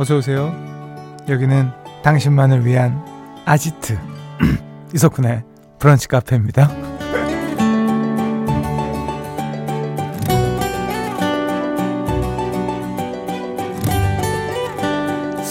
어서 0.00 0.16
오세요. 0.16 0.50
여기는 1.28 1.70
당신만을 2.02 2.64
위한 2.64 3.04
아지트 3.44 3.98
이석훈의 4.94 5.42
브런치 5.78 6.08
카페입니다. 6.08 6.70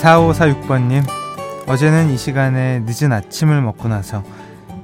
4546번님, 0.02 1.04
어제는 1.68 2.10
이 2.10 2.18
시간에 2.18 2.82
늦은 2.88 3.14
아침을 3.14 3.62
먹고 3.62 3.88
나서 3.88 4.24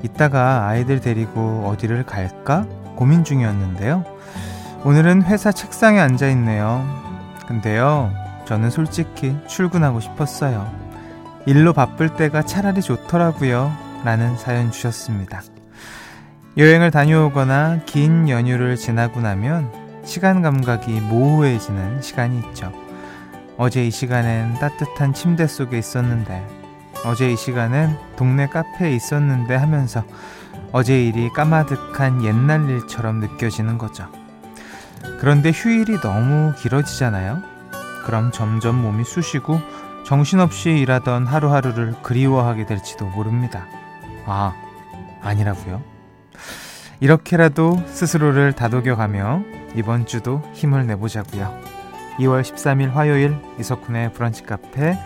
이따가 0.03 0.67
아이들 0.67 1.01
데리고 1.01 1.65
어디를 1.65 2.05
갈까 2.05 2.67
고민 2.95 3.23
중이었는데요. 3.23 4.05
오늘은 4.83 5.23
회사 5.23 5.51
책상에 5.51 5.99
앉아 5.99 6.29
있네요. 6.29 6.85
근데요, 7.47 8.11
저는 8.45 8.69
솔직히 8.69 9.35
출근하고 9.47 9.99
싶었어요. 9.99 10.71
일로 11.45 11.73
바쁠 11.73 12.15
때가 12.15 12.43
차라리 12.43 12.81
좋더라고요. 12.81 13.71
라는 14.03 14.37
사연 14.37 14.71
주셨습니다. 14.71 15.41
여행을 16.57 16.91
다녀오거나 16.91 17.81
긴 17.85 18.29
연휴를 18.29 18.77
지나고 18.77 19.19
나면 19.19 19.71
시간 20.05 20.41
감각이 20.41 21.01
모호해지는 21.01 22.01
시간이 22.01 22.39
있죠. 22.39 22.71
어제 23.57 23.85
이 23.85 23.91
시간엔 23.91 24.59
따뜻한 24.59 25.13
침대 25.13 25.47
속에 25.47 25.77
있었는데, 25.77 26.45
어제 27.03 27.31
이 27.31 27.35
시간엔 27.35 27.97
동네 28.15 28.47
카페에 28.47 28.93
있었는데 28.95 29.55
하면서 29.55 30.03
어제 30.71 31.05
일이 31.05 31.29
까마득한 31.29 32.23
옛날 32.23 32.69
일처럼 32.69 33.19
느껴지는 33.19 33.77
거죠. 33.77 34.07
그런데 35.19 35.51
휴일이 35.51 35.99
너무 36.01 36.53
길어지잖아요. 36.57 37.54
그럼 38.05 38.31
점점 38.31 38.81
몸이 38.81 39.03
쑤시고 39.03 39.59
정신없이 40.05 40.69
일하던 40.69 41.25
하루하루를 41.25 41.95
그리워하게 42.03 42.67
될지도 42.67 43.05
모릅니다. 43.07 43.65
아, 44.25 44.53
아니라고요? 45.21 45.81
이렇게라도 46.99 47.83
스스로를 47.87 48.53
다독여가며 48.53 49.43
이번 49.75 50.05
주도 50.05 50.41
힘을 50.53 50.85
내보자고요. 50.85 51.59
2월 52.19 52.41
13일 52.41 52.91
화요일 52.91 53.37
이석훈의 53.59 54.13
브런치 54.13 54.43
카페 54.43 54.97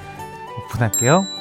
오픈할게요. 0.66 1.39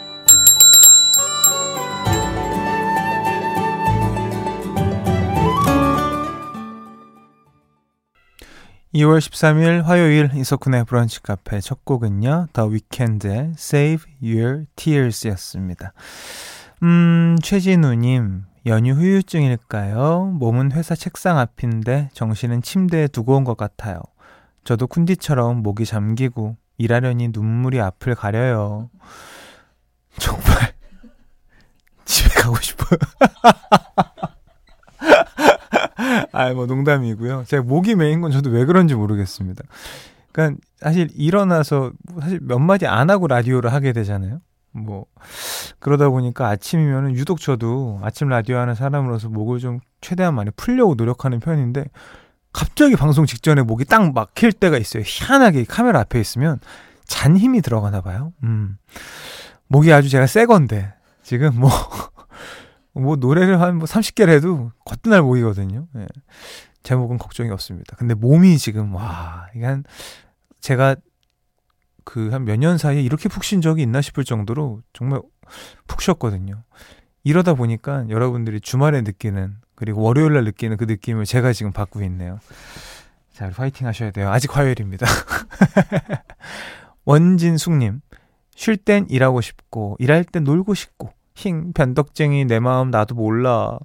2월 8.98 9.18
13일 9.20 9.82
화요일 9.84 10.28
이석훈의 10.34 10.84
브런치 10.84 11.22
카페 11.22 11.60
첫 11.60 11.84
곡은요. 11.84 12.48
더 12.52 12.64
위켄드의 12.64 13.52
Save 13.56 14.12
Your 14.20 14.64
Tears였습니다. 14.74 15.92
음, 16.82 17.36
최진우님, 17.40 18.44
연휴 18.66 18.92
후유증일까요? 18.94 20.32
몸은 20.40 20.72
회사 20.72 20.96
책상 20.96 21.38
앞인데 21.38 22.08
정신은 22.12 22.62
침대에 22.62 23.06
두고 23.06 23.36
온 23.36 23.44
것 23.44 23.56
같아요. 23.56 24.00
저도 24.64 24.88
쿤디처럼 24.88 25.62
목이 25.62 25.84
잠기고 25.84 26.56
일하려니 26.78 27.28
눈물이 27.28 27.80
앞을 27.80 28.16
가려요. 28.16 28.90
정말 30.18 30.74
집에 32.04 32.30
가고 32.40 32.56
싶어요. 32.60 32.98
아, 36.32 36.52
뭐 36.52 36.66
농담이고요. 36.66 37.44
제가 37.46 37.62
목이 37.62 37.94
메인 37.94 38.20
건 38.20 38.30
저도 38.30 38.50
왜 38.50 38.64
그런지 38.64 38.94
모르겠습니다. 38.94 39.64
그러니까 40.32 40.60
사실 40.78 41.08
일어나서 41.14 41.92
사실 42.20 42.38
몇 42.42 42.58
마디 42.58 42.86
안 42.86 43.10
하고 43.10 43.26
라디오를 43.26 43.72
하게 43.72 43.92
되잖아요. 43.92 44.40
뭐 44.72 45.06
그러다 45.78 46.08
보니까 46.08 46.48
아침이면은 46.48 47.14
유독 47.14 47.40
저도 47.40 48.00
아침 48.02 48.28
라디오 48.28 48.58
하는 48.58 48.74
사람으로서 48.74 49.28
목을 49.28 49.58
좀 49.58 49.80
최대한 50.00 50.34
많이 50.34 50.50
풀려고 50.56 50.94
노력하는 50.94 51.40
편인데 51.40 51.86
갑자기 52.52 52.96
방송 52.96 53.26
직전에 53.26 53.62
목이 53.62 53.84
딱 53.84 54.12
막힐 54.12 54.52
때가 54.52 54.78
있어요. 54.78 55.02
희한하게 55.04 55.64
카메라 55.64 56.00
앞에 56.00 56.20
있으면 56.20 56.60
잔 57.04 57.36
힘이 57.36 57.60
들어가나 57.62 58.00
봐요. 58.00 58.32
음. 58.42 58.78
목이 59.68 59.92
아주 59.92 60.08
제가 60.08 60.26
새 60.26 60.46
건데 60.46 60.92
지금 61.22 61.58
뭐, 61.58 61.70
뭐 62.98 63.16
노래를 63.16 63.60
한 63.60 63.76
뭐 63.78 63.86
30개를 63.86 64.30
해도 64.30 64.72
거뜬날 64.84 65.22
목이거든요. 65.22 65.86
예. 65.96 66.06
제 66.82 66.94
목은 66.94 67.18
걱정이 67.18 67.50
없습니다. 67.50 67.96
근데 67.96 68.14
몸이 68.14 68.58
지금 68.58 68.94
와, 68.94 69.48
이게 69.54 69.64
한 69.66 69.84
제가 70.60 70.96
그 72.04 72.30
한 72.32 72.44
몇 72.44 72.56
년 72.58 72.78
사이에 72.78 73.02
이렇게 73.02 73.28
푹 73.28 73.44
쉰 73.44 73.60
적이 73.60 73.82
있나 73.82 74.00
싶을 74.00 74.24
정도로 74.24 74.82
정말 74.92 75.20
푹 75.86 76.00
쉬었거든요. 76.02 76.62
이러다 77.24 77.54
보니까 77.54 78.06
여러분들이 78.08 78.60
주말에 78.60 79.02
느끼는 79.02 79.56
그리고 79.74 80.02
월요일 80.02 80.32
날 80.34 80.44
느끼는 80.44 80.76
그 80.78 80.84
느낌을 80.84 81.24
제가 81.26 81.52
지금 81.52 81.72
받고 81.72 82.02
있네요. 82.04 82.38
자, 83.32 83.50
화이팅 83.54 83.86
하셔야 83.86 84.10
돼요. 84.10 84.30
아직 84.30 84.56
화요일입니다. 84.56 85.06
원진숙님, 87.04 88.00
쉴 88.54 88.76
땐 88.76 89.06
일하고 89.08 89.40
싶고, 89.40 89.96
일할 90.00 90.24
땐 90.24 90.44
놀고 90.44 90.74
싶고, 90.74 91.12
힝, 91.38 91.72
변덕쟁이 91.72 92.44
내 92.46 92.58
마음 92.58 92.90
나도 92.90 93.14
몰라. 93.14 93.78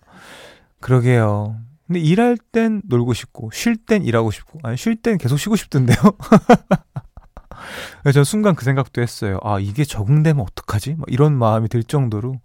그러게요. 0.80 1.56
근데 1.86 2.00
일할 2.00 2.36
땐 2.38 2.82
놀고 2.86 3.14
싶고, 3.14 3.52
쉴 3.54 3.78
땐 3.78 4.04
일하고 4.04 4.32
싶고, 4.32 4.60
아니, 4.64 4.76
쉴 4.76 4.96
땐 4.96 5.20
계속 5.20 5.38
쉬고 5.38 5.56
싶던데요? 5.56 5.98
저 8.14 8.24
순간 8.24 8.56
그 8.56 8.66
생각도 8.66 9.02
했어요. 9.02 9.40
아, 9.44 9.60
이게 9.60 9.86
적응되면 9.86 10.44
어떡하지? 10.44 10.96
막 10.98 11.06
이런 11.10 11.38
마음이 11.38 11.70
들 11.70 11.84
정도로 11.84 12.36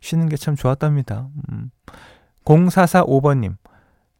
쉬는 0.00 0.28
게 0.28 0.36
참 0.36 0.56
좋았답니다. 0.56 1.28
음. 1.52 1.70
0445번님, 2.44 3.56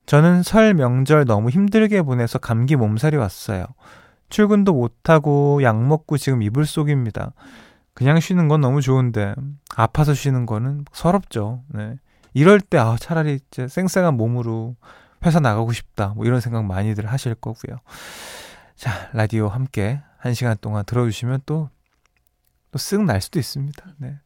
저는 0.06 0.42
설 0.42 0.74
명절 0.74 1.24
너무 1.24 1.50
힘들게 1.50 2.02
보내서 2.02 2.38
감기 2.38 2.76
몸살이 2.76 3.16
왔어요. 3.16 3.64
출근도 4.30 4.74
못하고 4.74 5.62
약 5.62 5.82
먹고 5.82 6.18
지금 6.18 6.42
이불 6.42 6.66
속입니다. 6.66 7.32
그냥 7.98 8.20
쉬는 8.20 8.46
건 8.46 8.60
너무 8.60 8.80
좋은데, 8.80 9.34
아파서 9.74 10.14
쉬는 10.14 10.46
거는 10.46 10.84
서럽죠. 10.92 11.64
네. 11.66 11.96
이럴 12.32 12.60
때, 12.60 12.78
아, 12.78 12.96
차라리 12.96 13.40
이제 13.50 13.66
쌩쌩한 13.66 14.16
몸으로 14.16 14.76
회사 15.26 15.40
나가고 15.40 15.72
싶다. 15.72 16.12
뭐 16.14 16.24
이런 16.24 16.40
생각 16.40 16.64
많이들 16.64 17.06
하실 17.06 17.34
거고요. 17.34 17.78
자, 18.76 19.10
라디오 19.14 19.48
함께 19.48 20.00
한 20.18 20.32
시간 20.32 20.56
동안 20.60 20.84
들어주시면 20.84 21.40
또, 21.44 21.70
또 22.70 22.78
쓱 22.78 23.04
날 23.04 23.20
수도 23.20 23.40
있습니다. 23.40 23.84
네. 23.96 24.20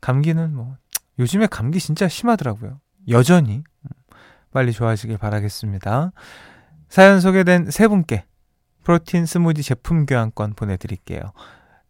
감기는 0.00 0.54
뭐, 0.54 0.76
요즘에 1.18 1.48
감기 1.48 1.80
진짜 1.80 2.06
심하더라고요. 2.06 2.78
여전히 3.08 3.64
빨리 4.52 4.70
좋아지시길 4.70 5.18
바라겠습니다. 5.18 6.12
사연 6.88 7.20
소개된 7.20 7.72
세 7.72 7.88
분께 7.88 8.24
protein 8.84 9.26
smoothie 9.26 9.64
제품 9.64 10.06
교환권 10.06 10.54
보내드릴게요. 10.54 11.32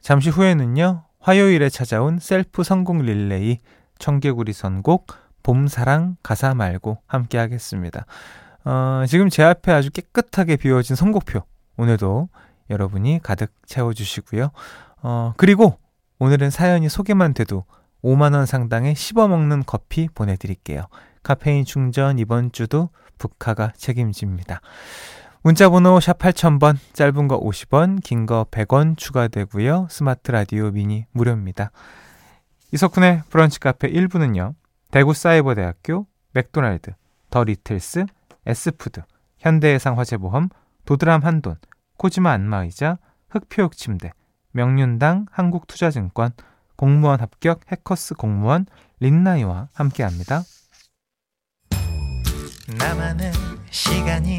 잠시 0.01 0.31
후에는요, 0.31 1.05
화요일에 1.21 1.69
찾아온 1.69 2.19
셀프 2.19 2.65
선곡 2.65 3.03
릴레이 3.03 3.59
청개구리 3.99 4.53
선곡 4.53 5.07
봄사랑 5.43 6.17
가사 6.23 6.55
말고 6.55 6.99
함께 7.07 7.39
하겠습니다. 7.39 8.07
어, 8.65 9.05
지금 9.07 9.29
제 9.29 9.43
앞에 9.43 9.73
아주 9.73 9.91
깨끗하게 9.91 10.57
비워진 10.57 10.97
선곡표 10.97 11.43
오늘도 11.77 12.29
여러분이 12.71 13.21
가득 13.23 13.53
채워주시고요. 13.67 14.51
어, 15.03 15.35
그리고 15.37 15.79
오늘은 16.19 16.51
사연이 16.51 16.89
소개만 16.89 17.35
돼도 17.35 17.65
5만원 18.03 18.47
상당의 18.47 18.95
씹어먹는 18.95 19.65
커피 19.67 20.09
보내드릴게요. 20.09 20.87
카페인 21.23 21.65
충전 21.65 22.19
이번 22.19 22.51
주도 22.53 22.89
브카가 23.19 23.73
책임집니다. 23.77 24.61
문자번호 25.43 26.01
샵 26.01 26.19
8000번, 26.19 26.77
짧은 26.93 27.27
거 27.29 27.41
50원, 27.41 28.03
긴 28.03 28.27
거 28.27 28.47
100원 28.51 28.99
추가되고요. 28.99 29.89
스마트 29.91 30.31
라디오 30.31 30.71
미니 30.71 31.07
무료입니다. 31.13 31.71
이석훈의 32.73 33.23
브런치 33.31 33.59
카페 33.59 33.91
1부는요. 33.91 34.55
대구 34.91 35.15
사이버대학교, 35.15 36.07
맥도날드, 36.33 36.93
더 37.31 37.43
리틀스, 37.45 38.05
S푸드, 38.47 39.01
현대해상 39.39 39.99
화재보험, 39.99 40.51
도드람 40.85 41.23
한돈, 41.25 41.57
코지마 41.97 42.33
안마의자, 42.33 42.99
흑표육 43.31 43.77
침대, 43.77 44.13
명륜당 44.53 45.27
한국투자증권, 45.31 46.33
공무원 46.77 47.21
합격 47.21 47.61
해커스 47.71 48.15
공무원 48.15 48.67
린나이와 49.01 49.69
함께합니다. 49.73 50.43
나만의 52.79 53.33
시간이 53.71 54.39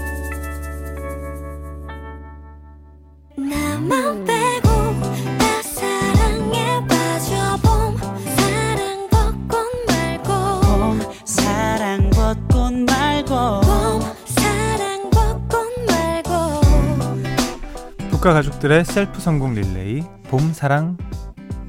쿤카 18.21 18.33
가족들의 18.33 18.85
셀프 18.85 19.19
성공 19.19 19.55
릴레이 19.55 20.03
봄 20.29 20.53
사랑 20.53 20.95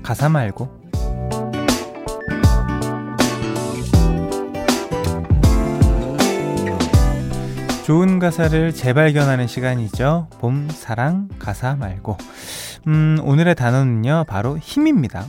가사 0.03 0.29
말고 0.29 0.82
좋은 7.85 8.21
가사를 8.21 8.73
재발견하는 8.73 9.47
시간이죠. 9.49 10.29
봄 10.39 10.69
사랑 10.71 11.29
가사 11.39 11.75
말고 11.75 12.17
음, 12.87 13.19
오늘의 13.23 13.55
단어는요. 13.57 14.25
바로 14.29 14.57
힘입니다. 14.59 15.27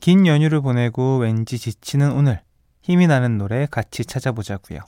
긴 0.00 0.26
연휴를 0.26 0.60
보내고 0.62 1.18
왠지 1.18 1.58
지치는 1.58 2.12
오늘 2.12 2.40
힘이 2.80 3.06
나는 3.06 3.36
노래 3.36 3.66
같이 3.70 4.04
찾아보자고요. 4.04 4.80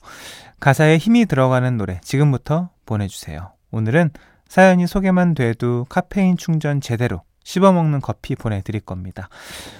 가사에 0.60 0.96
힘이 0.96 1.26
들어가는 1.26 1.76
노래 1.76 2.00
지금부터 2.02 2.70
보내주세요. 2.86 3.52
오늘은 3.70 4.10
사연이 4.48 4.86
소개만 4.86 5.34
돼도 5.34 5.86
카페인 5.90 6.36
충전 6.36 6.80
제대로 6.80 7.22
씹어먹는 7.44 8.00
커피 8.00 8.34
보내드릴 8.36 8.80
겁니다. 8.80 9.28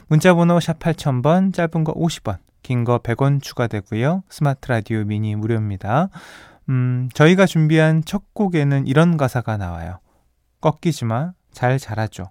문자번호 0.08 0.60
샵 0.60 0.78
8000번, 0.78 1.54
짧은 1.54 1.84
거 1.84 1.94
50원, 1.94 2.38
긴 2.62 2.84
거 2.84 2.98
100원 2.98 3.40
추가되고요. 3.42 4.24
스마트 4.28 4.68
라디오 4.68 5.04
미니 5.04 5.34
무료입니다. 5.36 6.08
음, 6.68 7.08
저희가 7.14 7.46
준비한 7.46 8.02
첫 8.04 8.34
곡에는 8.34 8.86
이런 8.86 9.16
가사가 9.16 9.56
나와요. 9.56 10.00
꺾이지 10.60 11.04
마, 11.04 11.32
잘 11.52 11.78
자라줘. 11.78 12.28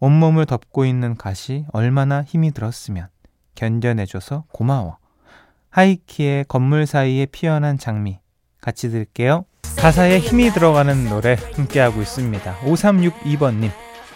온몸을 0.00 0.46
덮고 0.46 0.84
있는 0.84 1.16
가시 1.16 1.64
얼마나 1.72 2.22
힘이 2.22 2.52
들었으면 2.52 3.08
견뎌내줘서 3.54 4.44
고마워. 4.52 4.98
하이키의 5.70 6.44
건물 6.46 6.86
사이에 6.86 7.26
피어난 7.26 7.78
장미 7.78 8.20
같이 8.60 8.90
들게요. 8.90 9.44
가사에 9.78 10.18
힘이 10.18 10.50
들어가는 10.50 11.08
노래 11.08 11.36
함께하고 11.56 12.00
있습니다. 12.00 12.56
5362번님, 12.60 13.70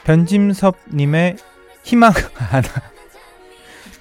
변짐섭님의 0.04 1.36
희망, 1.82 2.12
하나. 2.34 2.68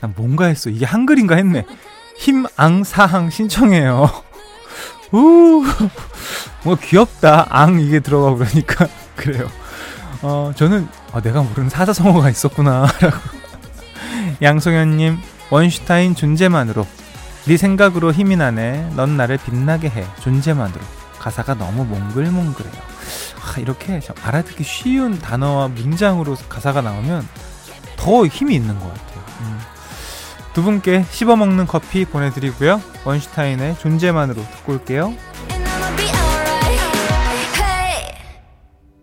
난 0.01 0.13
뭔가 0.15 0.45
했어. 0.45 0.69
이게 0.69 0.85
한글인가 0.85 1.35
했네. 1.35 1.65
힘앙사항 2.17 3.29
신청해요. 3.29 4.26
우, 5.11 5.63
뭐 6.63 6.75
귀엽다. 6.75 7.47
앙 7.49 7.79
이게 7.79 7.99
들어가고 7.99 8.37
그러니까. 8.37 8.87
그래요. 9.15 9.47
어, 10.21 10.51
저는, 10.55 10.87
아, 11.13 11.21
내가 11.21 11.41
모르는 11.41 11.69
사자성어가 11.69 12.29
있었구나. 12.29 12.87
라고. 13.01 13.17
양송현님, 14.41 15.17
원슈타인 15.49 16.15
존재만으로. 16.15 16.85
네 17.45 17.57
생각으로 17.57 18.11
힘이 18.11 18.35
나네. 18.35 18.91
넌 18.95 19.15
나를 19.15 19.37
빛나게 19.37 19.89
해. 19.89 20.05
존재만으로. 20.19 20.81
가사가 21.19 21.55
너무 21.55 21.85
몽글몽글해요. 21.85 22.73
아, 22.75 23.59
이렇게 23.59 24.01
알아듣기 24.23 24.63
쉬운 24.63 25.17
단어와 25.19 25.69
문장으로 25.69 26.35
가사가 26.49 26.81
나오면 26.81 27.27
더 27.95 28.25
힘이 28.25 28.55
있는 28.55 28.77
것 28.79 28.87
같아요. 28.93 29.23
음. 29.41 29.59
두 30.57 30.63
분께 30.63 31.05
씹어먹는 31.11 31.67
커피 31.67 32.03
보내드리고요. 32.03 32.81
원슈타인의 33.05 33.77
존재만으로 33.77 34.41
듣고 34.41 34.73
올게요. 34.73 35.13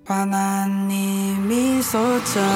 환한 0.04 0.88
네 0.88 1.36
미소처럼 1.38 2.48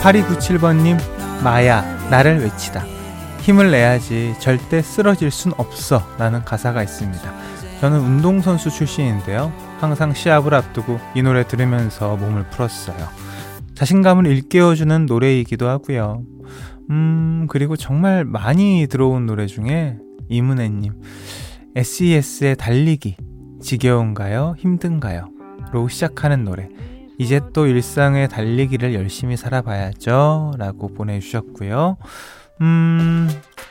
8297번님, 0.00 0.98
마야, 1.44 1.82
나를 2.10 2.40
외치다. 2.40 2.84
힘을 3.42 3.70
내야지 3.70 4.34
절대 4.40 4.82
쓰러질 4.82 5.30
순 5.30 5.52
없어 5.58 6.04
라는 6.18 6.44
가사가 6.44 6.82
있습니다. 6.82 7.41
저는 7.82 7.98
운동선수 7.98 8.70
출신인데요. 8.70 9.52
항상 9.80 10.14
시합을 10.14 10.54
앞두고 10.54 11.00
이 11.16 11.22
노래 11.22 11.44
들으면서 11.44 12.16
몸을 12.16 12.48
풀었어요. 12.50 13.08
자신감을 13.74 14.24
일깨워주는 14.28 15.06
노래이기도 15.06 15.68
하고요. 15.68 16.22
음, 16.90 17.48
그리고 17.50 17.74
정말 17.74 18.24
많이 18.24 18.86
들어온 18.88 19.26
노래 19.26 19.46
중에 19.46 19.98
이문혜님, 20.28 20.92
SES의 21.74 22.54
달리기, 22.54 23.16
지겨운가요? 23.60 24.54
힘든가요? 24.58 25.30
로 25.72 25.88
시작하는 25.88 26.44
노래. 26.44 26.68
이제 27.18 27.40
또 27.52 27.66
일상의 27.66 28.28
달리기를 28.28 28.94
열심히 28.94 29.36
살아봐야죠. 29.36 30.52
라고 30.56 30.86
보내주셨고요. 30.86 31.96
음, 32.60 33.28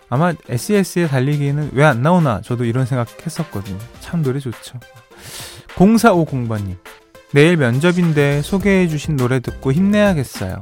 아마 0.09 0.33
SES의 0.49 1.07
달리기는 1.07 1.71
왜 1.73 1.83
안 1.85 2.01
나오나 2.01 2.41
저도 2.41 2.65
이런 2.65 2.85
생각 2.85 3.07
했었거든요. 3.25 3.77
참 4.01 4.21
노래 4.21 4.39
좋죠. 4.39 4.79
0450번님. 5.75 6.77
내일 7.33 7.55
면접인데 7.57 8.41
소개해주신 8.41 9.15
노래 9.15 9.39
듣고 9.39 9.71
힘내야겠어요. 9.71 10.61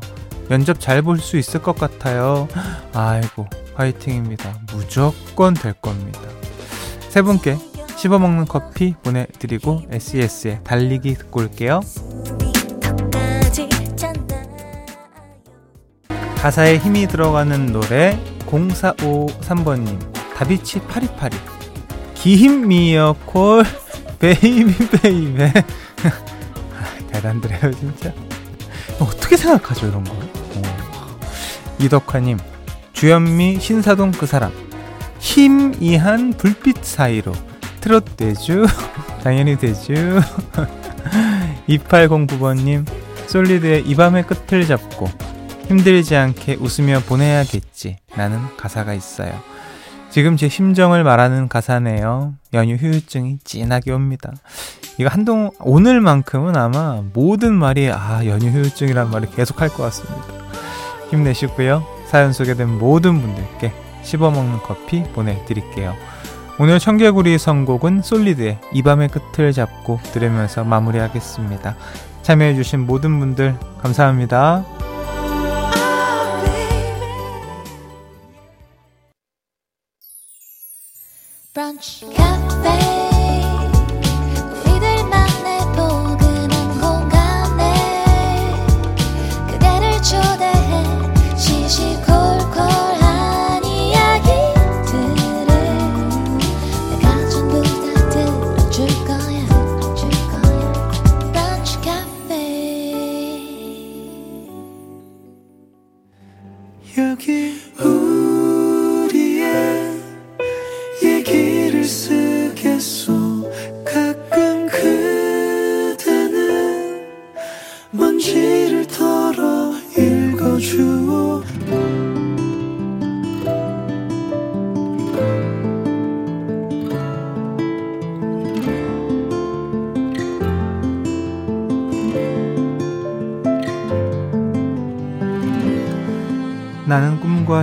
면접 0.50 0.80
잘 0.80 1.02
볼 1.02 1.20
수 1.20 1.38
있을 1.38 1.62
것 1.62 1.76
같아요. 1.78 2.48
아이고, 2.94 3.48
화이팅입니다. 3.76 4.54
무조건 4.74 5.54
될 5.54 5.74
겁니다. 5.74 6.20
세 7.10 7.22
분께 7.22 7.58
씹어먹는 7.98 8.46
커피 8.46 8.94
보내드리고 9.04 9.84
SES의 9.92 10.62
달리기 10.64 11.16
듣고 11.16 11.42
올게요. 11.42 11.82
가사에 16.42 16.78
힘이 16.78 17.08
들어가는 17.08 17.68
노래 17.74 18.18
0453번님 18.48 20.14
다비치 20.36 20.80
팔이팔이. 20.82 21.36
Gimme 22.16 22.90
a 22.90 23.05
call 23.05 23.64
baby 24.20 24.90
baby 24.90 25.54
대단드래요 27.12 27.72
진짜. 27.74 28.14
어떻게 29.00 29.36
생각하죠 29.38 29.88
이런 29.88 30.04
거? 30.04 30.14
어. 30.14 30.62
이덕화님 31.80 32.38
주현미 32.94 33.60
신사동 33.60 34.12
그 34.12 34.26
사람. 34.26 34.52
힘이한 35.20 36.32
불빛 36.34 36.84
사이로. 36.86 37.34
트롯 37.82 38.16
되주 38.18 38.66
당연히 39.24 39.58
되주 39.58 40.22
2809번님 41.68 42.86
솔리드의 43.28 43.84
이 43.86 43.96
밤의 43.96 44.24
끝을 44.28 44.66
잡고 44.66 45.10
힘들지 45.70 46.16
않게 46.16 46.58
웃으며 46.60 47.00
보내야겠지. 47.02 47.98
라는 48.16 48.40
가사가 48.58 48.94
있어요. 48.96 49.32
지금 50.10 50.36
제 50.36 50.50
심정을 50.50 51.04
말하는 51.04 51.48
가사네요. 51.48 52.34
연휴 52.54 52.74
후유증이 52.74 53.38
진하게 53.44 53.92
옵니다. 53.92 54.34
이거 54.98 55.10
한동, 55.10 55.52
오늘만큼은 55.60 56.58
아마 56.58 57.04
모든 57.14 57.54
말이, 57.54 57.90
아, 57.92 58.26
연휴 58.26 58.50
후유증이란 58.50 59.12
말을 59.12 59.30
계속 59.30 59.62
할 59.62 59.70
것 59.70 59.84
같습니다. 59.84 60.26
힘내시고요. 61.12 61.86
사연 62.08 62.34
소개된 62.34 62.68
모든 62.80 63.22
분들께 63.22 63.72
씹어먹는 64.02 64.58
커피 64.64 65.04
보내드릴게요. 65.14 65.94
오늘 66.58 66.80
청개구리 66.80 67.38
선곡은 67.38 68.02
솔리드의 68.02 68.58
이 68.74 68.82
밤의 68.82 69.10
끝을 69.10 69.54
잡고 69.54 70.00
들으면서 70.12 70.64
마무리하겠습니다. 70.64 71.76
참여해주신 72.24 72.88
모든 72.88 73.20
분들 73.20 73.56
감사합니다. 73.82 74.66
lunch. 81.80 82.19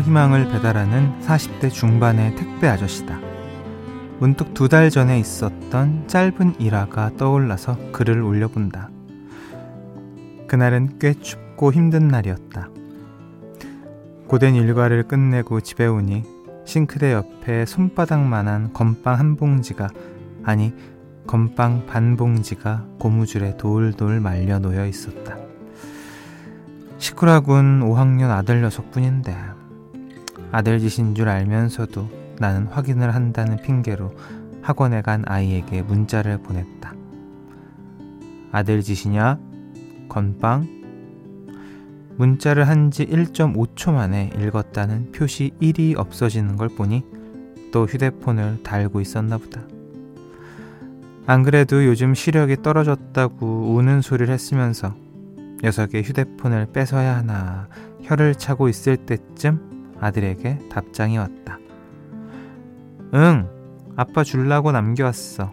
희망을 0.06 0.46
배달하는 0.46 1.20
40대 1.20 1.68
중반의 1.72 2.36
택배 2.36 2.68
아저씨다. 2.68 3.18
문득 4.20 4.54
두 4.54 4.68
달 4.68 4.88
전에 4.88 5.18
있었던 5.18 6.06
짧은 6.06 6.60
일화가 6.60 7.16
떠올라서 7.16 7.76
글을 7.90 8.22
올려본다. 8.22 8.88
그날은 10.46 11.00
꽤 11.00 11.12
춥고 11.12 11.72
힘든 11.72 12.06
날이었다. 12.06 12.68
고된 14.28 14.54
일과를 14.54 15.08
끝내고 15.08 15.60
집에 15.60 15.86
오니 15.86 16.22
싱크대 16.64 17.12
옆에 17.12 17.66
손바닥만한 17.66 18.74
건빵 18.74 19.18
한 19.18 19.34
봉지가 19.34 19.88
아니 20.44 20.72
건빵 21.26 21.86
반 21.86 22.16
봉지가 22.16 22.84
고무줄에 23.00 23.56
돌돌 23.56 24.20
말려 24.20 24.60
놓여 24.60 24.86
있었다. 24.86 25.36
시쿠라군 26.98 27.80
5학년 27.80 28.30
아들 28.30 28.62
녀석뿐인데 28.62 29.55
아들 30.52 30.78
짓인 30.78 31.14
줄 31.14 31.28
알면서도 31.28 32.08
나는 32.38 32.66
확인을 32.66 33.14
한다는 33.14 33.56
핑계로 33.56 34.12
학원에 34.62 35.02
간 35.02 35.22
아이에게 35.26 35.82
문자를 35.82 36.38
보냈다. 36.38 36.94
아들 38.52 38.82
짓이냐? 38.82 39.38
건빵? 40.08 40.76
문자를 42.16 42.66
한 42.66 42.90
지 42.90 43.04
1.5초 43.06 43.92
만에 43.92 44.30
읽었다는 44.38 45.12
표시 45.12 45.52
1이 45.60 45.98
없어지는 45.98 46.56
걸 46.56 46.68
보니 46.68 47.04
또 47.72 47.84
휴대폰을 47.84 48.62
달고 48.62 49.00
있었나 49.00 49.36
보다. 49.36 49.62
안 51.26 51.42
그래도 51.42 51.84
요즘 51.84 52.14
시력이 52.14 52.62
떨어졌다고 52.62 53.74
우는 53.74 54.00
소리를 54.00 54.32
했으면서 54.32 54.94
녀석의 55.62 56.04
휴대폰을 56.04 56.68
뺏어야 56.72 57.16
하나 57.16 57.68
혀를 58.02 58.34
차고 58.36 58.68
있을 58.68 58.96
때쯤 58.96 59.75
아들에게 60.00 60.68
답장이 60.70 61.18
왔다. 61.18 61.58
응, 63.14 63.48
아빠 63.96 64.24
줄라고 64.24 64.72
남겨왔어. 64.72 65.52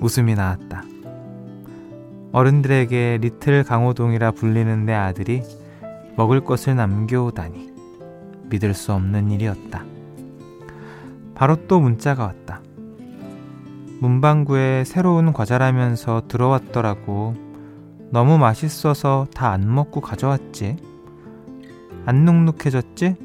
웃음이 0.00 0.34
나왔다. 0.34 0.82
어른들에게 2.32 3.18
리틀 3.22 3.64
강호동이라 3.64 4.32
불리는 4.32 4.84
내 4.84 4.92
아들이 4.92 5.42
먹을 6.16 6.44
것을 6.44 6.76
남겨오다니 6.76 7.72
믿을 8.50 8.74
수 8.74 8.92
없는 8.92 9.30
일이었다. 9.30 9.84
바로 11.34 11.66
또 11.66 11.80
문자가 11.80 12.24
왔다. 12.24 12.60
문방구에 14.00 14.84
새로운 14.84 15.32
과자라면서 15.32 16.22
들어왔더라고. 16.28 17.34
너무 18.10 18.38
맛있어서 18.38 19.26
다 19.34 19.50
안 19.50 19.74
먹고 19.74 20.00
가져왔지. 20.00 20.76
안 22.06 22.24
눅눅해졌지? 22.24 23.16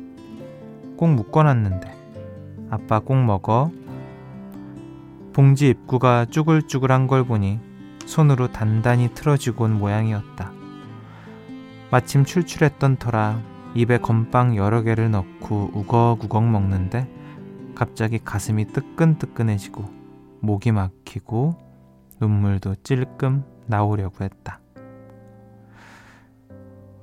꼭 0.97 1.07
묶어놨는데. 1.13 1.91
아빠 2.71 2.99
꼭 2.99 3.15
먹어. 3.23 3.71
봉지 5.33 5.69
입구가 5.69 6.25
쭈글쭈글한 6.25 7.05
걸 7.05 7.23
보니 7.23 7.59
손으로 8.07 8.51
단단히 8.51 9.13
틀어지고 9.13 9.65
온 9.65 9.77
모양이었다. 9.77 10.51
마침 11.91 12.25
출출했던 12.25 12.97
터라 12.97 13.39
입에 13.75 13.99
건빵 13.99 14.55
여러 14.55 14.81
개를 14.81 15.11
넣고 15.11 15.71
우걱우걱 15.75 16.43
먹는데 16.43 17.07
갑자기 17.75 18.17
가슴이 18.17 18.65
뜨끈뜨끈해지고 18.65 19.85
목이 20.39 20.71
막히고 20.71 21.55
눈물도 22.19 22.75
찔끔 22.83 23.43
나오려고 23.67 24.23
했다. 24.23 24.60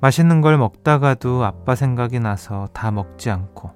맛있는 0.01 0.41
걸 0.41 0.57
먹다가도 0.59 1.45
아빠 1.45 1.75
생각이 1.75 2.21
나서 2.21 2.69
다 2.73 2.93
먹지 2.93 3.31
않고 3.31 3.73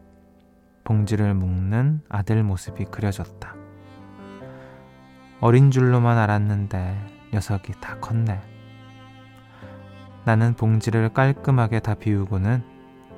봉지를 0.85 1.35
묶는 1.35 2.03
아들 2.09 2.45
모습이 2.45 2.85
그려졌다. 2.85 3.55
어린 5.41 5.73
줄로만 5.73 6.19
알았는데 6.19 6.97
녀석이 7.35 7.73
다 7.81 7.99
컸네. 7.99 8.41
나는 10.25 10.55
봉지를 10.55 11.09
깔끔하게 11.09 11.81
다 11.81 11.95
비우고는 11.95 12.63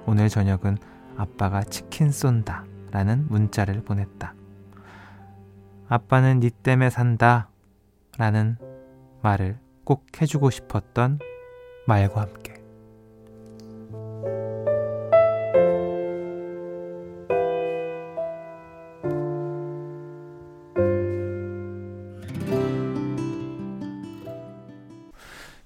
오늘 0.06 0.30
저녁은 0.30 0.78
아빠가 1.18 1.62
치킨 1.62 2.10
쏜다 2.10 2.64
라는 2.90 3.26
문자를 3.28 3.82
보냈다. 3.82 4.34
아빠는 5.88 6.40
니 6.40 6.48
때문에 6.48 6.88
산다 6.88 7.48
라는 8.16 8.56
말을 9.20 9.58
꼭 9.84 10.06
해주고 10.20 10.48
싶었던 10.48 11.18
말과 11.86 12.22
함께. 12.22 12.43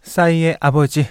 싸이의 0.08 0.56
아버지 0.60 1.06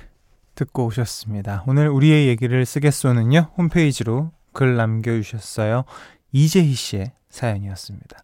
듣고 0.56 0.88
오셨습니다. 0.88 1.64
오늘 1.68 1.88
우리의 1.88 2.28
얘기를 2.28 2.66
쓰겠소는요. 2.66 3.52
홈페이지로 3.58 4.32
글 4.54 4.76
남겨주셨어요. 4.76 5.86
이재희 6.32 6.74
씨의 6.74 7.14
사연이었습니다. 7.30 8.18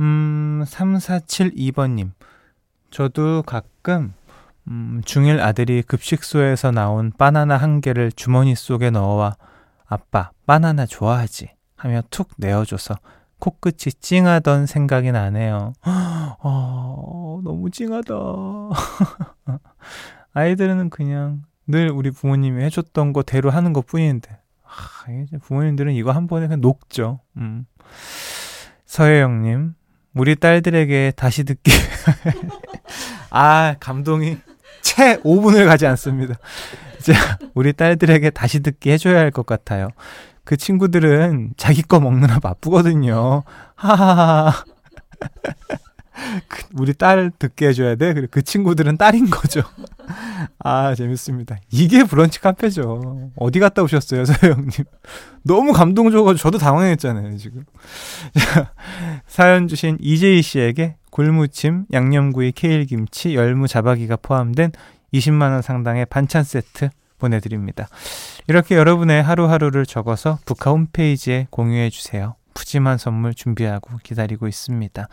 음, 0.00 0.64
3472번님. 0.66 2.12
저도 2.90 3.42
가끔 3.42 4.14
음, 4.66 5.02
중1 5.04 5.40
아들이 5.40 5.82
급식소에서 5.82 6.70
나온 6.70 7.12
바나나 7.16 7.58
한 7.58 7.80
개를 7.80 8.10
주머니 8.12 8.54
속에 8.54 8.90
넣어와 8.90 9.36
아빠, 9.86 10.30
바나나 10.46 10.86
좋아하지? 10.86 11.50
하며 11.76 12.02
툭 12.10 12.30
내어줘서 12.38 12.96
코끝이 13.38 13.92
찡하던 14.00 14.66
생각이 14.66 15.12
나네요. 15.12 15.72
어, 15.84 17.40
너무 17.44 17.70
찡하다. 17.70 18.14
아이들은 20.34 20.90
그냥 20.90 21.42
늘 21.66 21.90
우리 21.90 22.10
부모님이 22.10 22.64
해줬던 22.64 23.12
거대로 23.12 23.50
하는 23.50 23.72
것 23.72 23.86
뿐인데, 23.86 24.30
아, 24.64 25.38
부모님들은 25.42 25.92
이거 25.94 26.12
한 26.12 26.26
번에 26.26 26.46
그냥 26.46 26.60
녹죠. 26.60 27.20
음. 27.36 27.66
서혜영님, 28.86 29.74
우리 30.14 30.34
딸들에게 30.36 31.12
다시 31.16 31.44
듣기. 31.44 31.70
아, 33.30 33.74
감동이 33.80 34.38
채 34.82 35.18
5분을 35.18 35.66
가지 35.66 35.86
않습니다. 35.86 36.34
이제 36.98 37.12
우리 37.54 37.72
딸들에게 37.72 38.30
다시 38.30 38.60
듣기 38.60 38.90
해줘야 38.90 39.18
할 39.18 39.30
것 39.30 39.44
같아요. 39.46 39.90
그 40.48 40.56
친구들은 40.56 41.50
자기 41.58 41.82
거 41.82 42.00
먹느라 42.00 42.38
바쁘거든요. 42.38 43.42
하하하. 43.74 44.64
그 46.48 46.62
우리 46.72 46.94
딸 46.94 47.30
듣게 47.38 47.68
해줘야 47.68 47.96
돼. 47.96 48.14
그리고 48.14 48.28
그 48.30 48.40
친구들은 48.40 48.96
딸인 48.96 49.28
거죠. 49.28 49.60
아, 50.58 50.94
재밌습니다. 50.94 51.58
이게 51.70 52.02
브런치 52.02 52.40
카페죠. 52.40 53.30
어디 53.36 53.60
갔다 53.60 53.82
오셨어요, 53.82 54.24
서영님? 54.24 54.86
너무 55.42 55.74
감동 55.74 56.10
줘가지고 56.10 56.38
저도 56.38 56.56
당황했잖아요, 56.56 57.36
지금. 57.36 57.66
자, 58.32 58.72
사연 59.26 59.68
주신 59.68 59.98
이재희 60.00 60.40
씨에게 60.40 60.96
굴무침, 61.10 61.84
양념구이, 61.92 62.52
케일김치, 62.52 63.34
열무 63.34 63.68
자박이가 63.68 64.16
포함된 64.22 64.72
20만 65.12 65.52
원 65.52 65.60
상당의 65.60 66.06
반찬 66.06 66.42
세트 66.42 66.88
보내드립니다. 67.18 67.88
이렇게 68.46 68.76
여러분의 68.76 69.22
하루하루를 69.22 69.86
적어서 69.86 70.38
북카 70.46 70.70
홈페이지에 70.70 71.46
공유해 71.50 71.90
주세요. 71.90 72.34
푸짐한 72.54 72.98
선물 72.98 73.34
준비하고 73.34 73.98
기다리고 74.02 74.48
있습니다. 74.48 75.08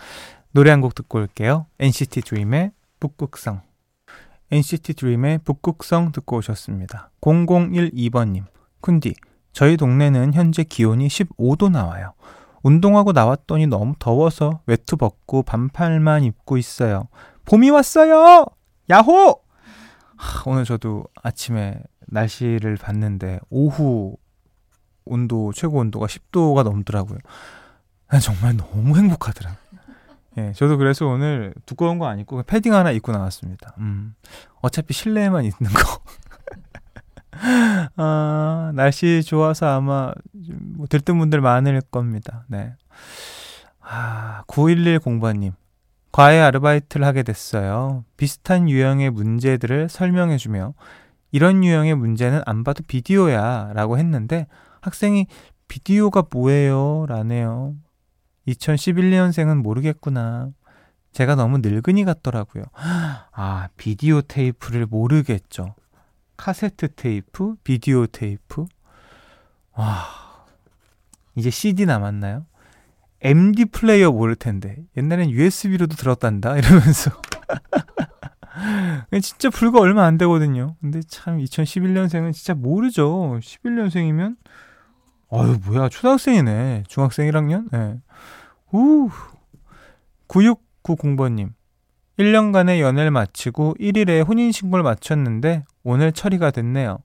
노래 0.52 0.72
한 0.72 0.82
곡 0.82 0.96
듣고 0.96 1.20
올게요. 1.20 1.66
NCT 1.80 2.22
드림의 2.22 2.72
북극성. 3.00 3.62
NCT 4.52 4.94
드림의 4.94 5.40
북극성 5.44 6.12
듣고 6.12 6.38
오셨습니다. 6.38 7.10
0012번님. 7.22 8.46
쿤디, 8.82 9.16
저희 9.52 9.78
동네는 9.78 10.34
현재 10.34 10.64
기온이 10.64 11.08
15도 11.08 11.70
나와요. 11.72 12.14
운동하고 12.64 13.12
나왔더니 13.12 13.68
너무 13.68 13.94
더워서 14.00 14.62
외투 14.66 14.98
벗고 14.98 15.44
반팔만 15.44 16.24
입고 16.24 16.58
있어요. 16.58 17.08
봄이 17.46 17.70
왔어요! 17.70 18.46
야호! 18.90 19.40
하, 20.18 20.44
오늘 20.50 20.64
저도 20.66 21.06
아침에 21.22 21.78
날씨를 22.08 22.78
봤는데 22.78 23.40
오후 23.50 24.18
온도 25.06 25.52
최고 25.54 25.80
온도가 25.80 26.08
10도가 26.08 26.64
넘더라고요. 26.64 27.18
정말 28.22 28.56
너무 28.58 28.98
행복하더라. 28.98 29.58
예, 30.38 30.52
저도 30.54 30.78
그래서 30.78 31.06
오늘 31.08 31.54
두꺼운 31.66 31.98
거 31.98 32.08
안 32.08 32.20
입고 32.20 32.44
패딩 32.44 32.74
하나 32.74 32.92
입고 32.92 33.12
나왔습니다. 33.12 33.74
음, 33.78 34.16
어차피 34.62 34.94
실내에만 34.94 35.44
있는 35.46 35.56
거. 35.74 36.00
아, 37.98 38.72
날씨 38.76 39.24
좋아서 39.24 39.68
아마 39.68 40.12
뭐 40.76 40.88
들뜬 40.88 41.18
분들 41.20 41.42
많을 41.42 41.82
겁니다. 41.82 42.46
네. 42.48 42.74
아, 43.82 44.44
9110번님. 44.48 45.54
과외 46.12 46.40
아르바이트를 46.40 47.06
하게 47.06 47.24
됐어요. 47.24 48.06
비슷한 48.16 48.70
유형의 48.70 49.10
문제들을 49.12 49.90
설명해주며 49.90 50.74
이런 51.32 51.64
유형의 51.64 51.96
문제는 51.96 52.42
안 52.46 52.64
봐도 52.64 52.84
비디오야 52.88 53.72
라고 53.74 53.98
했는데 53.98 54.48
학생이 54.82 55.28
비디오가 55.68 56.24
뭐예요? 56.30 57.06
라네요. 57.08 57.76
2011년생은 58.48 59.62
모르겠구나. 59.62 60.52
제가 61.12 61.36
너무 61.36 61.60
늙은이 61.60 62.04
같더라고요. 62.04 62.66
아, 62.76 63.70
비디오 63.78 64.22
테이프를 64.22 64.86
모르겠죠. 64.86 65.76
카세트 66.38 66.94
테이프, 66.96 67.56
비디오 67.64 68.06
테이프. 68.06 68.66
와, 69.74 70.06
이제 71.36 71.50
CD 71.50 71.86
남았나요? 71.86 72.46
MD 73.22 73.66
플레이어 73.66 74.12
모를 74.12 74.36
텐데. 74.36 74.78
옛날엔 74.98 75.32
USB로도 75.32 75.96
들었단다. 75.96 76.58
이러면서. 76.60 77.12
진짜 79.22 79.50
불과 79.50 79.80
얼마 79.80 80.06
안 80.06 80.18
되거든요. 80.18 80.76
근데 80.82 81.02
참 81.08 81.38
2011년생은 81.38 82.34
진짜 82.34 82.54
모르죠. 82.54 83.40
11년생이면 83.42 84.38
아유 85.32 85.58
뭐야 85.66 85.90
초등학생이네. 85.90 86.84
중학생 86.88 87.30
1학년? 87.30 87.68
예. 87.74 87.78
네. 87.78 88.02
우 88.72 89.10
9690번님 90.28 91.54
1년간의 92.20 92.80
연애를 92.80 93.12
마치고 93.12 93.76
1일에 93.80 94.28
혼인신고를 94.28 94.84
마쳤는데 94.84 95.66
오늘 95.84 96.12
처리가 96.12 96.52
됐네요. 96.52 97.00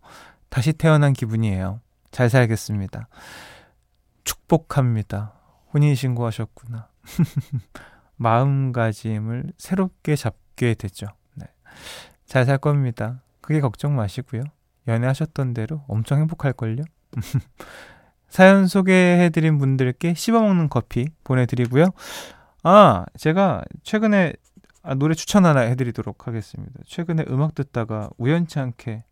다시 0.48 0.72
태어난 0.72 1.12
기분이에요. 1.12 1.80
잘 2.10 2.28
살겠습니다. 2.30 3.08
축복합니다. 4.24 5.34
혼인신고 5.72 6.26
하셨구나. 6.26 6.88
마음가짐을 8.16 9.52
새롭게 9.56 10.16
잡게 10.16 10.74
되죠. 10.74 11.06
네. 11.70 12.10
잘살 12.26 12.58
겁니다. 12.58 13.22
그게 13.40 13.60
걱정 13.60 13.96
마시고요. 13.96 14.42
연애하셨던 14.86 15.54
대로 15.54 15.82
엄청 15.88 16.18
행복할걸요? 16.20 16.82
사연 18.28 18.66
소개해드린 18.66 19.58
분들께 19.58 20.14
씹어먹는 20.14 20.68
커피 20.68 21.08
보내드리고요. 21.24 21.86
아, 22.62 23.04
제가 23.16 23.62
최근에 23.82 24.34
아, 24.82 24.94
노래 24.94 25.14
추천 25.14 25.44
하나 25.44 25.60
해드리도록 25.60 26.26
하겠습니다. 26.26 26.80
최근에 26.86 27.24
음악 27.28 27.54
듣다가 27.54 28.08
우연치 28.16 28.58
않게 28.58 29.04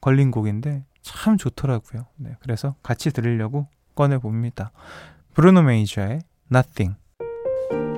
걸린 0.00 0.30
곡인데 0.30 0.84
참 1.02 1.36
좋더라고요. 1.36 2.06
네, 2.16 2.34
그래서 2.40 2.74
같이 2.82 3.10
들으려고 3.10 3.68
꺼내봅니다. 3.94 4.72
브루노 5.34 5.62
메이저의 5.62 6.20
Nothing. 6.52 6.96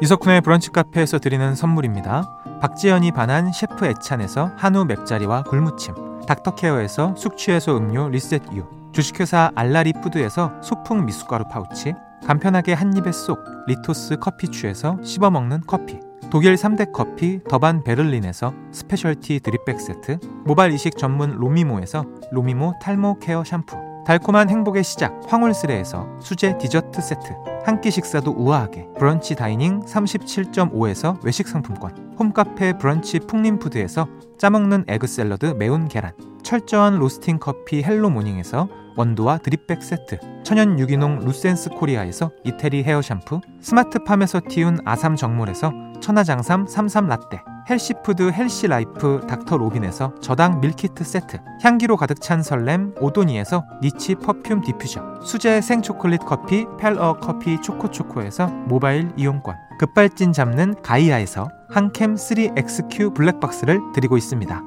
이석훈의 0.02 0.42
브런치 0.42 0.72
카페에서 0.72 1.18
드리는 1.18 1.54
선물입니다. 1.54 2.28
박지연이 2.60 3.12
반한 3.12 3.50
셰프 3.52 3.86
애찬에서 3.86 4.50
한우 4.56 4.84
맵자리와 4.84 5.44
굴무침, 5.44 5.94
닥터케어에서 6.26 7.14
숙취해소 7.16 7.78
음료 7.78 8.08
리셋유, 8.10 8.92
주식회사 8.92 9.52
알라리 9.54 9.94
푸드에서 10.02 10.52
소풍 10.62 11.06
미숫가루 11.06 11.44
파우치, 11.50 11.94
간편하게 12.26 12.74
한입에 12.74 13.10
쏙 13.10 13.38
리토스 13.66 14.16
커피추에서 14.16 14.98
씹어먹는 15.02 15.62
커피, 15.66 15.98
독일 16.30 16.56
3대 16.56 16.92
커피 16.92 17.40
더반 17.48 17.82
베를린에서 17.82 18.52
specialty 18.72 19.40
drip 19.40 19.63
bag 19.63 19.81
세트, 19.80 20.18
모발 20.44 20.72
이식 20.72 20.98
전문 20.98 21.37
로미모에서 21.37 22.04
로미모 22.32 22.74
탈모 22.82 23.18
케어 23.20 23.44
샴푸, 23.44 23.76
달콤한 24.07 24.49
행복의 24.49 24.85
시작 24.85 25.21
황홀스레에서 25.27 26.21
수제 26.21 26.59
디저트 26.59 27.03
세트. 27.03 27.35
한 27.64 27.81
끼 27.81 27.90
식사도 27.90 28.31
우아하게. 28.31 28.87
브런치 28.97 29.35
다이닝 29.35 29.81
37.5에서 29.81 31.21
외식 31.25 31.49
상품권. 31.49 32.14
홈카페 32.16 32.79
브런치 32.79 33.19
풍림푸드에서 33.19 34.07
짜먹는 34.38 34.85
에그 34.87 35.09
샐러드 35.09 35.47
매운 35.59 35.88
계란. 35.88 36.12
철저한 36.45 37.01
로스팅 37.01 37.40
커피 37.40 37.83
헬로 37.83 38.11
모닝에서 38.11 38.69
원두와 38.97 39.38
drip 39.38 39.64
bag 39.64 39.83
세트. 39.83 40.21
천연 40.45 40.79
유기농 40.79 41.25
루센스 41.25 41.71
코리아에서 41.71 42.31
이태리 42.45 42.85
헤어 42.85 43.03
샴푸. 43.03 43.40
스마트팜에서 43.61 44.42
틔운 44.49 44.79
아삼 44.85 45.16
정물에서 45.16 45.73
천하장삼 46.01 46.69
삼삼 46.69 47.09
라떼 47.09 47.42
healthy 47.68 48.08
food 48.08 48.31
healthy 48.31 48.92
life 48.92 49.26
닥터 49.29 49.57
로빈에서 49.57 50.14
저당 50.20 50.61
밀키트 50.61 51.02
세트 51.02 51.38
향기로 51.62 51.96
가득 51.96 52.20
찬 52.20 52.42
설렘 52.42 52.94
오도니에서 53.00 53.64
niche 53.83 54.14
perfume 54.14 54.61
디퓨저 54.61 55.20
수제 55.22 55.61
생초콜릿 55.61 56.20
커피 56.20 56.64
펠어 56.79 57.18
커피 57.18 57.61
초코초코에서 57.61 58.46
모바일 58.46 59.11
이용권 59.16 59.57
급발진 59.79 60.33
잡는 60.33 60.81
가이아에서 60.83 61.48
한캠 61.68 62.14
3XQ 62.14 63.14
블랙박스를 63.14 63.81
드리고 63.94 64.16
있습니다. 64.16 64.62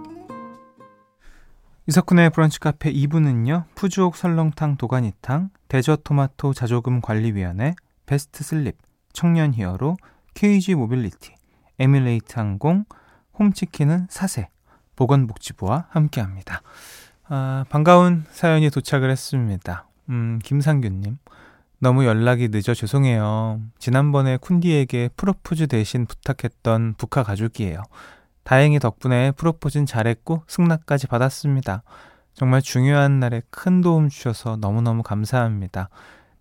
이석훈의 1.87 2.29
브런치 2.29 2.59
카페 2.59 2.93
2부는요. 2.93 3.63
푸주옥 3.73 4.15
설렁탕 4.15 4.77
도가니탕, 4.77 5.49
대저토마토 5.69 6.53
자조금 6.53 7.01
관리위원회, 7.01 7.73
베스트 8.05 8.43
슬립, 8.43 8.77
청년 9.11 9.55
히어로, 9.55 9.97
KG 10.35 10.75
모빌리티, 10.75 11.38
에미레이트 11.79 12.37
항공, 12.37 12.85
홈치킨은 13.37 14.07
사세, 14.09 14.49
보건복지부와 14.95 15.87
함께합니다. 15.89 16.61
아, 17.27 17.65
반가운 17.69 18.25
사연이 18.31 18.69
도착을 18.69 19.09
했습니다. 19.09 19.87
음, 20.09 20.39
김상규님. 20.43 21.17
너무 21.79 22.05
연락이 22.05 22.49
늦어 22.49 22.73
죄송해요. 22.73 23.61
지난번에 23.77 24.37
쿤디에게 24.37 25.11
프로포즈 25.15 25.67
대신 25.67 26.05
부탁했던 26.05 26.95
쿤카 26.97 27.23
가족이에요. 27.23 27.83
다행히 28.43 28.79
덕분에 28.79 29.31
프로포즈는 29.31 29.85
잘했고 29.85 30.43
승낙까지 30.47 31.07
받았습니다. 31.07 31.83
정말 32.33 32.61
중요한 32.61 33.19
날에 33.19 33.41
큰 33.49 33.81
도움 33.81 34.09
주셔서 34.09 34.57
너무너무 34.57 35.03
감사합니다. 35.03 35.89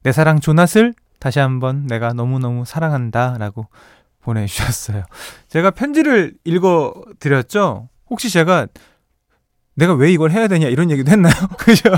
내 0.02 0.10
사랑 0.10 0.40
조낫을 0.40 0.94
다시 1.20 1.38
한번 1.38 1.86
내가 1.86 2.12
너무너무 2.12 2.64
사랑한다 2.64 3.36
라고 3.38 3.66
보내주셨어요. 4.28 5.04
제가 5.48 5.70
편지를 5.70 6.34
읽어드렸죠? 6.44 7.88
혹시 8.10 8.28
제가 8.30 8.66
내가 9.74 9.94
왜 9.94 10.10
이걸 10.12 10.32
해야 10.32 10.48
되냐 10.48 10.66
이런 10.68 10.90
얘기도 10.90 11.10
했나요? 11.10 11.32
그죠? 11.58 11.90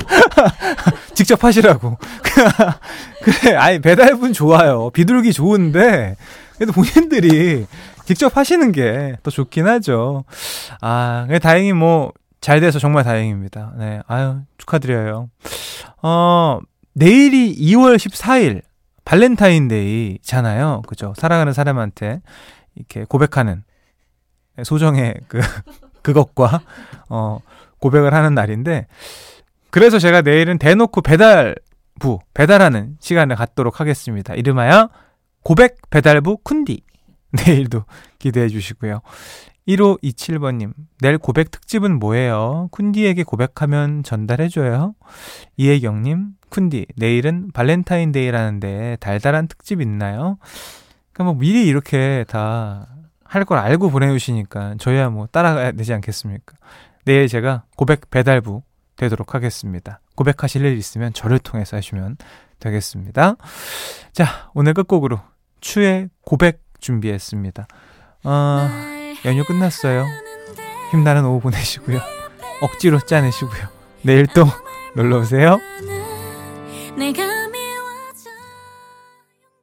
직접 1.14 1.42
하시라고. 1.42 1.98
그래, 3.22 3.54
아니 3.56 3.80
배달분 3.80 4.32
좋아요. 4.32 4.90
비둘기 4.90 5.32
좋은데 5.32 6.16
그래도 6.56 6.72
본인들이 6.72 7.66
직접 8.04 8.36
하시는 8.36 8.70
게 8.72 9.16
더 9.22 9.30
좋긴 9.30 9.66
하죠. 9.66 10.24
아, 10.80 11.26
다행히 11.42 11.72
뭐, 11.72 12.12
잘 12.40 12.60
돼서 12.60 12.78
정말 12.78 13.04
다행입니다. 13.04 13.72
네. 13.78 14.00
아유, 14.06 14.40
축하드려요. 14.58 15.28
어, 16.02 16.58
내일이 16.94 17.54
2월 17.56 17.96
14일, 17.96 18.62
발렌타인데이잖아요. 19.10 20.82
그죠? 20.86 21.14
사랑하는 21.16 21.52
사람한테 21.52 22.20
이렇게 22.76 23.04
고백하는 23.04 23.64
소정의 24.62 25.16
그, 25.26 25.40
그것과, 26.02 26.60
어, 27.08 27.40
고백을 27.80 28.14
하는 28.14 28.34
날인데, 28.34 28.86
그래서 29.70 29.98
제가 29.98 30.22
내일은 30.22 30.58
대놓고 30.58 31.00
배달부, 31.00 32.20
배달하는 32.34 32.96
시간을 33.00 33.34
갖도록 33.34 33.80
하겠습니다. 33.80 34.34
이름하여 34.34 34.90
고백 35.42 35.78
배달부 35.90 36.38
쿤디. 36.44 36.82
내일도 37.32 37.84
기대해 38.18 38.48
주시고요. 38.48 39.00
1527번님, 39.68 40.72
내일 41.00 41.18
고백 41.18 41.50
특집은 41.50 41.98
뭐예요? 41.98 42.68
쿤디에게 42.72 43.24
고백하면 43.24 44.02
전달해줘요. 44.02 44.94
이혜경님, 45.56 46.32
쿤디, 46.50 46.86
내일은 46.96 47.50
발렌타인데이라는데 47.52 48.96
달달한 49.00 49.46
특집 49.48 49.80
있나요? 49.80 50.38
그러니까 51.12 51.24
뭐 51.24 51.34
미리 51.34 51.66
이렇게 51.66 52.24
다 52.28 52.86
할 53.30 53.44
걸 53.44 53.58
알고 53.58 53.90
보내주시니까 53.90 54.74
저희야 54.80 55.08
뭐 55.08 55.28
따라가야 55.28 55.70
되지 55.72 55.94
않겠습니까? 55.94 56.56
내일 57.04 57.28
제가 57.28 57.62
고백 57.76 58.10
배달부 58.10 58.62
되도록 58.96 59.36
하겠습니다. 59.36 60.00
고백하실 60.16 60.64
일 60.64 60.76
있으면 60.76 61.12
저를 61.12 61.38
통해서 61.38 61.76
하시면 61.76 62.16
되겠습니다. 62.58 63.36
자, 64.12 64.50
오늘 64.52 64.74
끝곡으로 64.74 65.20
추의 65.60 66.08
고백 66.22 66.60
준비했습니다. 66.80 67.68
어, 68.24 68.68
연휴 69.24 69.44
끝났어요. 69.44 70.06
힘나는 70.90 71.24
오후 71.24 71.40
보내시고요. 71.40 72.00
억지로 72.62 73.00
짜내시고요. 73.00 73.68
내일 74.02 74.26
또 74.26 74.46
놀러 74.94 75.18
오세요. 75.18 75.58
내가 76.96 77.39